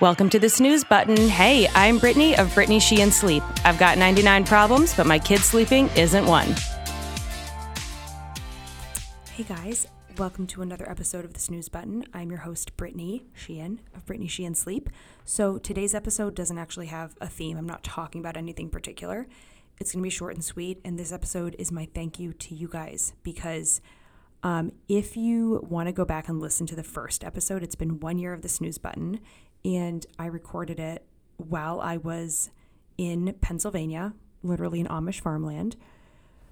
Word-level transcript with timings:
Welcome 0.00 0.30
to 0.30 0.38
the 0.38 0.48
snooze 0.48 0.84
button. 0.84 1.16
Hey, 1.16 1.66
I'm 1.74 1.98
Brittany 1.98 2.38
of 2.38 2.54
Brittany 2.54 2.78
Sheehan 2.78 3.10
Sleep. 3.10 3.42
I've 3.64 3.80
got 3.80 3.98
99 3.98 4.44
problems, 4.44 4.94
but 4.94 5.08
my 5.08 5.18
kid 5.18 5.40
sleeping 5.40 5.88
isn't 5.96 6.24
one. 6.24 6.54
Hey 9.32 9.42
guys, 9.42 9.88
welcome 10.16 10.46
to 10.46 10.62
another 10.62 10.88
episode 10.88 11.24
of 11.24 11.34
the 11.34 11.40
snooze 11.40 11.68
button. 11.68 12.04
I'm 12.14 12.30
your 12.30 12.38
host, 12.38 12.76
Brittany 12.76 13.26
Sheehan 13.34 13.80
of 13.92 14.06
Brittany 14.06 14.28
Sheehan 14.28 14.54
Sleep. 14.54 14.88
So 15.24 15.58
today's 15.58 15.96
episode 15.96 16.36
doesn't 16.36 16.58
actually 16.58 16.86
have 16.86 17.16
a 17.20 17.26
theme. 17.26 17.56
I'm 17.56 17.66
not 17.66 17.82
talking 17.82 18.20
about 18.20 18.36
anything 18.36 18.70
particular. 18.70 19.26
It's 19.80 19.90
going 19.90 20.00
to 20.04 20.06
be 20.06 20.10
short 20.10 20.34
and 20.34 20.44
sweet. 20.44 20.80
And 20.84 20.96
this 20.96 21.10
episode 21.10 21.56
is 21.58 21.72
my 21.72 21.88
thank 21.92 22.20
you 22.20 22.32
to 22.34 22.54
you 22.54 22.68
guys 22.68 23.14
because 23.24 23.80
um, 24.44 24.70
if 24.88 25.16
you 25.16 25.66
want 25.68 25.88
to 25.88 25.92
go 25.92 26.04
back 26.04 26.28
and 26.28 26.38
listen 26.38 26.68
to 26.68 26.76
the 26.76 26.84
first 26.84 27.24
episode, 27.24 27.64
it's 27.64 27.74
been 27.74 27.98
one 27.98 28.20
year 28.20 28.32
of 28.32 28.42
the 28.42 28.48
snooze 28.48 28.78
button 28.78 29.18
and 29.64 30.04
I 30.18 30.26
recorded 30.26 30.78
it 30.78 31.04
while 31.36 31.80
I 31.80 31.96
was 31.96 32.50
in 32.96 33.34
Pennsylvania, 33.40 34.14
literally 34.42 34.80
in 34.80 34.86
Amish 34.86 35.20
farmland, 35.20 35.76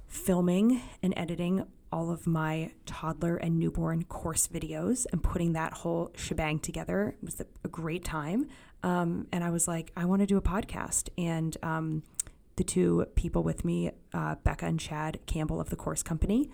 filming 0.06 0.80
and 1.02 1.12
editing 1.16 1.66
all 1.92 2.10
of 2.10 2.26
my 2.26 2.72
toddler 2.84 3.36
and 3.36 3.58
newborn 3.58 4.04
course 4.04 4.48
videos 4.48 5.06
and 5.12 5.22
putting 5.22 5.52
that 5.52 5.72
whole 5.72 6.10
shebang 6.16 6.58
together. 6.58 7.14
It 7.22 7.24
was 7.24 7.40
a 7.64 7.68
great 7.68 8.04
time. 8.04 8.48
Um, 8.82 9.26
and 9.32 9.42
I 9.42 9.50
was 9.50 9.66
like, 9.66 9.92
I 9.96 10.04
want 10.04 10.20
to 10.20 10.26
do 10.26 10.36
a 10.36 10.42
podcast. 10.42 11.08
And 11.16 11.56
um, 11.62 12.02
the 12.56 12.64
two 12.64 13.06
people 13.14 13.42
with 13.42 13.64
me, 13.64 13.92
uh, 14.12 14.36
Becca 14.36 14.66
and 14.66 14.78
Chad 14.80 15.20
Campbell 15.26 15.60
of 15.60 15.70
the 15.70 15.76
course 15.76 16.02
company, 16.02 16.50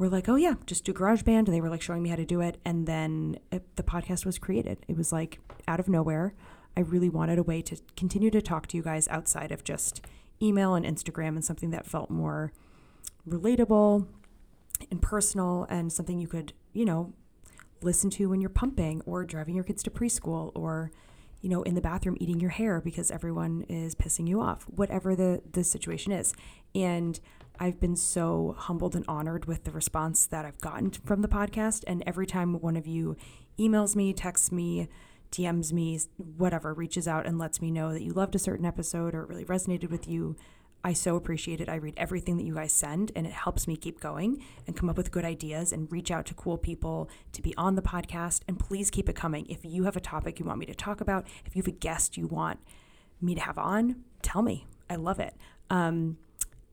were 0.00 0.08
like, 0.08 0.28
oh, 0.28 0.36
yeah, 0.36 0.54
just 0.66 0.84
do 0.84 0.92
GarageBand. 0.92 1.46
And 1.46 1.48
they 1.48 1.60
were 1.60 1.68
like 1.68 1.82
showing 1.82 2.02
me 2.02 2.08
how 2.08 2.16
to 2.16 2.24
do 2.24 2.40
it. 2.40 2.58
And 2.64 2.86
then 2.86 3.38
it, 3.52 3.76
the 3.76 3.82
podcast 3.82 4.24
was 4.24 4.38
created. 4.38 4.78
It 4.88 4.96
was 4.96 5.12
like 5.12 5.38
out 5.68 5.78
of 5.78 5.88
nowhere. 5.88 6.34
I 6.76 6.80
really 6.80 7.08
wanted 7.08 7.38
a 7.38 7.42
way 7.42 7.62
to 7.62 7.76
continue 7.96 8.30
to 8.30 8.40
talk 8.40 8.66
to 8.68 8.76
you 8.76 8.82
guys 8.82 9.06
outside 9.08 9.52
of 9.52 9.62
just 9.62 10.04
email 10.42 10.74
and 10.74 10.86
Instagram 10.86 11.28
and 11.28 11.44
something 11.44 11.70
that 11.70 11.86
felt 11.86 12.10
more 12.10 12.52
relatable 13.28 14.06
and 14.90 15.02
personal 15.02 15.66
and 15.68 15.92
something 15.92 16.18
you 16.18 16.28
could, 16.28 16.54
you 16.72 16.84
know, 16.84 17.12
listen 17.82 18.08
to 18.10 18.30
when 18.30 18.40
you're 18.40 18.50
pumping 18.50 19.02
or 19.04 19.24
driving 19.24 19.54
your 19.54 19.64
kids 19.64 19.82
to 19.82 19.90
preschool 19.90 20.52
or 20.54 20.90
you 21.40 21.48
know 21.48 21.62
in 21.62 21.74
the 21.74 21.80
bathroom 21.80 22.16
eating 22.20 22.38
your 22.38 22.50
hair 22.50 22.80
because 22.80 23.10
everyone 23.10 23.64
is 23.68 23.94
pissing 23.94 24.28
you 24.28 24.40
off 24.40 24.64
whatever 24.64 25.16
the 25.16 25.40
the 25.52 25.64
situation 25.64 26.12
is 26.12 26.34
and 26.74 27.20
I've 27.62 27.78
been 27.78 27.94
so 27.94 28.56
humbled 28.58 28.96
and 28.96 29.04
honored 29.06 29.44
with 29.44 29.64
the 29.64 29.70
response 29.70 30.24
that 30.26 30.46
I've 30.46 30.58
gotten 30.62 30.90
from 30.90 31.20
the 31.20 31.28
podcast. 31.28 31.84
And 31.86 32.02
every 32.06 32.26
time 32.26 32.54
one 32.54 32.74
of 32.74 32.86
you 32.86 33.16
emails 33.58 33.94
me, 33.94 34.14
texts 34.14 34.50
me, 34.50 34.88
DMs 35.30 35.70
me, 35.70 36.00
whatever, 36.16 36.72
reaches 36.72 37.06
out 37.06 37.26
and 37.26 37.38
lets 37.38 37.60
me 37.60 37.70
know 37.70 37.92
that 37.92 38.02
you 38.02 38.14
loved 38.14 38.34
a 38.34 38.38
certain 38.38 38.64
episode 38.64 39.14
or 39.14 39.24
it 39.24 39.28
really 39.28 39.44
resonated 39.44 39.90
with 39.90 40.08
you, 40.08 40.36
I 40.82 40.94
so 40.94 41.16
appreciate 41.16 41.60
it. 41.60 41.68
I 41.68 41.74
read 41.74 41.92
everything 41.98 42.38
that 42.38 42.44
you 42.44 42.54
guys 42.54 42.72
send 42.72 43.12
and 43.14 43.26
it 43.26 43.32
helps 43.34 43.68
me 43.68 43.76
keep 43.76 44.00
going 44.00 44.42
and 44.66 44.74
come 44.74 44.88
up 44.88 44.96
with 44.96 45.10
good 45.10 45.26
ideas 45.26 45.70
and 45.70 45.92
reach 45.92 46.10
out 46.10 46.24
to 46.26 46.34
cool 46.34 46.56
people 46.56 47.10
to 47.32 47.42
be 47.42 47.54
on 47.58 47.74
the 47.74 47.82
podcast. 47.82 48.40
And 48.48 48.58
please 48.58 48.90
keep 48.90 49.06
it 49.10 49.14
coming. 49.14 49.44
If 49.50 49.66
you 49.66 49.84
have 49.84 49.96
a 49.96 50.00
topic 50.00 50.38
you 50.38 50.46
want 50.46 50.60
me 50.60 50.66
to 50.66 50.74
talk 50.74 51.02
about, 51.02 51.26
if 51.44 51.54
you 51.54 51.60
have 51.60 51.68
a 51.68 51.72
guest 51.72 52.16
you 52.16 52.26
want 52.26 52.58
me 53.20 53.34
to 53.34 53.40
have 53.42 53.58
on, 53.58 53.96
tell 54.22 54.40
me. 54.40 54.66
I 54.88 54.96
love 54.96 55.20
it. 55.20 55.34
Um, 55.68 56.16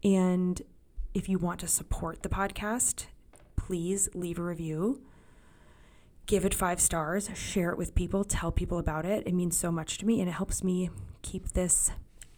and 0.04 0.62
if 1.18 1.28
you 1.28 1.40
want 1.40 1.60
to 1.60 1.68
support 1.68 2.22
the 2.22 2.30
podcast, 2.30 3.08
please 3.56 4.08
leave 4.14 4.38
a 4.38 4.44
review. 4.44 5.02
Give 6.28 6.46
it 6.46 6.54
five 6.54 6.80
stars, 6.80 7.32
share 7.34 7.72
it 7.72 7.78
with 7.78 7.96
people, 7.96 8.24
tell 8.24 8.52
people 8.52 8.78
about 8.78 9.04
it. 9.04 9.26
It 9.26 9.34
means 9.34 9.58
so 9.58 9.72
much 9.72 9.98
to 9.98 10.06
me 10.06 10.20
and 10.20 10.30
it 10.30 10.34
helps 10.34 10.64
me 10.64 10.92
keep 11.24 11.54
this 11.54 11.90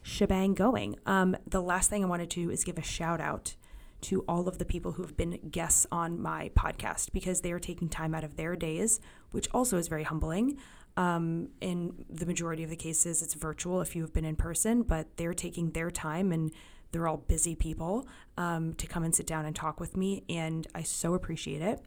shebang 0.02 0.53
going. 0.53 0.95
Um, 1.05 1.35
the 1.45 1.61
last 1.61 1.89
thing 1.89 2.05
I 2.05 2.07
wanted 2.07 2.30
to 2.30 2.44
do 2.45 2.50
is 2.50 2.63
give 2.63 2.77
a 2.77 2.81
shout 2.81 3.19
out 3.19 3.57
to 4.02 4.23
all 4.30 4.47
of 4.47 4.59
the 4.59 4.66
people 4.66 4.94
who 4.94 5.02
have 5.02 5.17
been 5.17 5.38
guests 5.51 5.85
on 5.91 6.17
my 6.17 6.50
podcast 6.56 7.11
because 7.11 7.41
they 7.41 7.51
are 7.51 7.59
taking 7.59 7.90
time 7.90 8.16
out 8.16 8.23
of 8.23 8.38
their 8.38 8.56
days, 8.56 9.01
which 9.31 9.50
also 9.53 9.78
is 9.78 9.90
very 9.90 10.03
humbling. 10.03 10.57
Um, 10.96 11.50
in 11.59 12.06
the 12.09 12.25
majority 12.25 12.63
of 12.63 12.69
the 12.69 12.78
cases, 12.78 13.22
it's 13.22 13.34
virtual 13.34 13.81
if 13.81 13.94
you 13.94 14.03
have 14.03 14.13
been 14.13 14.23
in 14.23 14.38
person, 14.38 14.84
but 14.84 15.17
they're 15.17 15.34
taking 15.34 15.72
their 15.72 15.91
time 15.91 16.31
and 16.31 16.53
they're 16.91 17.07
all 17.07 17.17
busy 17.17 17.55
people 17.55 18.07
um, 18.38 18.73
to 18.75 18.88
come 18.88 19.03
and 19.03 19.13
sit 19.16 19.27
down 19.27 19.45
and 19.45 19.55
talk 19.55 19.79
with 19.79 19.95
me. 19.95 20.23
And 20.29 20.67
I 20.73 20.83
so 20.83 21.13
appreciate 21.13 21.61
it. 21.61 21.81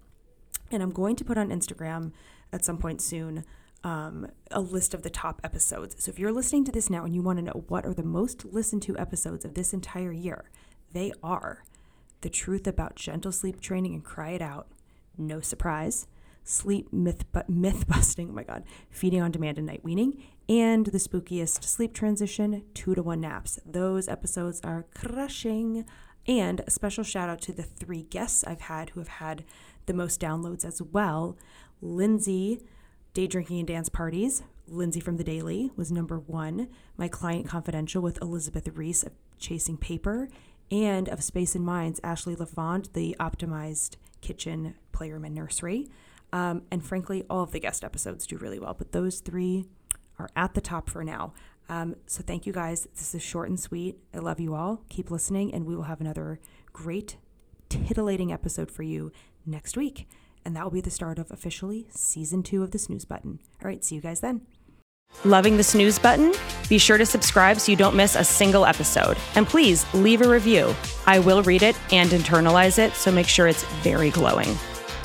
And 0.70 0.82
I'm 0.82 0.90
going 0.90 1.16
to 1.16 1.24
put 1.24 1.38
on 1.38 1.50
Instagram 1.50 2.12
at 2.52 2.64
some 2.64 2.78
point 2.78 3.00
soon 3.00 3.44
um, 3.84 4.28
a 4.50 4.60
list 4.60 4.94
of 4.94 5.02
the 5.02 5.10
top 5.10 5.40
episodes. 5.42 5.96
So 5.98 6.10
if 6.10 6.18
you're 6.18 6.32
listening 6.32 6.64
to 6.66 6.72
this 6.72 6.88
now 6.88 7.04
and 7.04 7.14
you 7.14 7.22
want 7.22 7.38
to 7.38 7.44
know 7.44 7.64
what 7.68 7.84
are 7.84 7.94
the 7.94 8.02
most 8.02 8.44
listened 8.44 8.82
to 8.82 8.98
episodes 8.98 9.44
of 9.44 9.54
this 9.54 9.72
entire 9.72 10.12
year, 10.12 10.50
they 10.92 11.12
are 11.22 11.64
The 12.20 12.30
Truth 12.30 12.66
About 12.66 12.94
Gentle 12.94 13.32
Sleep 13.32 13.60
Training 13.60 13.94
and 13.94 14.04
Cry 14.04 14.30
It 14.30 14.42
Out. 14.42 14.68
No 15.18 15.40
surprise 15.40 16.06
sleep 16.44 16.92
myth, 16.92 17.30
bu- 17.32 17.40
myth 17.48 17.86
busting, 17.88 18.30
oh 18.30 18.32
my 18.32 18.42
God, 18.42 18.64
feeding 18.90 19.20
on 19.20 19.30
demand 19.30 19.58
and 19.58 19.66
night 19.66 19.84
weaning, 19.84 20.22
and 20.48 20.86
the 20.86 20.98
spookiest 20.98 21.64
sleep 21.64 21.94
transition, 21.94 22.64
two 22.74 22.94
to 22.94 23.02
one 23.02 23.20
naps. 23.20 23.58
Those 23.64 24.08
episodes 24.08 24.60
are 24.64 24.86
crushing. 24.94 25.84
And 26.26 26.60
a 26.60 26.70
special 26.70 27.02
shout 27.02 27.28
out 27.28 27.40
to 27.42 27.52
the 27.52 27.64
three 27.64 28.02
guests 28.02 28.44
I've 28.44 28.62
had 28.62 28.90
who 28.90 29.00
have 29.00 29.08
had 29.08 29.44
the 29.86 29.94
most 29.94 30.20
downloads 30.20 30.64
as 30.64 30.80
well. 30.80 31.36
Lindsay, 31.80 32.60
Day 33.12 33.26
Drinking 33.26 33.58
and 33.58 33.68
Dance 33.68 33.88
Parties. 33.88 34.42
Lindsay 34.68 35.00
from 35.00 35.16
The 35.16 35.24
Daily 35.24 35.72
was 35.76 35.90
number 35.90 36.18
one. 36.18 36.68
My 36.96 37.08
Client 37.08 37.48
Confidential 37.48 38.00
with 38.02 38.22
Elizabeth 38.22 38.68
Reese 38.68 39.02
of 39.02 39.12
Chasing 39.38 39.76
Paper. 39.76 40.28
And 40.70 41.08
of 41.08 41.22
Space 41.22 41.54
and 41.54 41.64
Minds, 41.64 42.00
Ashley 42.02 42.36
LaFond, 42.36 42.90
the 42.94 43.16
optimized 43.20 43.96
kitchen 44.20 44.76
playroom 44.92 45.24
and 45.24 45.34
nursery. 45.34 45.88
Um, 46.32 46.62
and 46.70 46.84
frankly, 46.84 47.24
all 47.28 47.42
of 47.42 47.52
the 47.52 47.60
guest 47.60 47.84
episodes 47.84 48.26
do 48.26 48.36
really 48.38 48.58
well, 48.58 48.74
but 48.74 48.92
those 48.92 49.20
three 49.20 49.66
are 50.18 50.30
at 50.34 50.54
the 50.54 50.60
top 50.60 50.88
for 50.88 51.04
now. 51.04 51.34
Um, 51.68 51.96
so 52.06 52.22
thank 52.26 52.46
you 52.46 52.52
guys. 52.52 52.88
This 52.94 53.14
is 53.14 53.22
short 53.22 53.48
and 53.48 53.58
sweet. 53.58 53.98
I 54.14 54.18
love 54.18 54.40
you 54.40 54.54
all. 54.54 54.82
Keep 54.88 55.10
listening, 55.10 55.54
and 55.54 55.66
we 55.66 55.76
will 55.76 55.84
have 55.84 56.00
another 56.00 56.40
great, 56.72 57.16
titillating 57.68 58.32
episode 58.32 58.70
for 58.70 58.82
you 58.82 59.12
next 59.46 59.76
week. 59.76 60.08
And 60.44 60.56
that 60.56 60.64
will 60.64 60.70
be 60.70 60.80
the 60.80 60.90
start 60.90 61.18
of 61.18 61.30
officially 61.30 61.86
season 61.90 62.42
two 62.42 62.62
of 62.62 62.72
the 62.72 62.78
snooze 62.78 63.04
button. 63.04 63.38
All 63.62 63.68
right, 63.68 63.84
see 63.84 63.94
you 63.94 64.00
guys 64.00 64.20
then. 64.20 64.42
Loving 65.24 65.56
the 65.56 65.62
snooze 65.62 65.98
button? 65.98 66.34
Be 66.68 66.78
sure 66.78 66.98
to 66.98 67.06
subscribe 67.06 67.60
so 67.60 67.70
you 67.70 67.76
don't 67.76 67.94
miss 67.94 68.16
a 68.16 68.24
single 68.24 68.64
episode. 68.64 69.16
And 69.34 69.46
please 69.46 69.86
leave 69.94 70.22
a 70.22 70.28
review. 70.28 70.74
I 71.06 71.20
will 71.20 71.42
read 71.42 71.62
it 71.62 71.78
and 71.92 72.10
internalize 72.10 72.78
it, 72.78 72.94
so 72.94 73.12
make 73.12 73.28
sure 73.28 73.46
it's 73.46 73.64
very 73.82 74.10
glowing. 74.10 74.56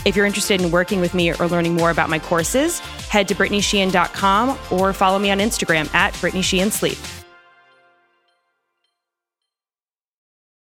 If 0.07 0.16
you're 0.16 0.25
interested 0.25 0.62
in 0.62 0.72
working 0.72 1.01
with 1.01 1.13
me 1.13 1.34
or 1.34 1.50
learning 1.50 1.73
more 1.73 1.91
about 1.91 2.09
my 2.09 2.18
courses, 2.18 2.79
head 2.79 3.28
to 3.28 3.35
BrittanySheehan.com 3.35 4.57
or 4.72 4.94
follow 4.94 5.19
me 5.19 5.31
on 5.31 5.40
Instagram 5.40 5.94
at 5.94 6.18
Brittany 6.22 6.41
Sheehan 6.41 6.72
Sleep. 6.72 6.97